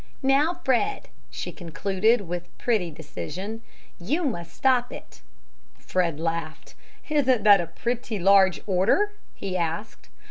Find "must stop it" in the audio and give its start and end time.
4.23-5.21